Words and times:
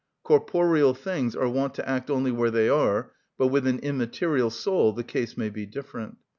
Corporeal 0.23 0.95
things 0.95 1.35
are 1.35 1.47
wont 1.47 1.75
to 1.75 1.87
act 1.87 2.09
only 2.09 2.31
where 2.31 2.49
they 2.49 2.67
are, 2.67 3.11
but 3.37 3.49
with 3.49 3.67
an 3.67 3.77
immaterial 3.77 4.49
soul 4.49 4.93
the 4.93 5.03
case 5.03 5.37
may 5.37 5.51
be 5.51 5.67
different. 5.67 6.17